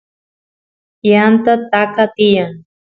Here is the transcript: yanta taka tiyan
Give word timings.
yanta 1.09 1.53
taka 1.71 2.03
tiyan 2.15 2.53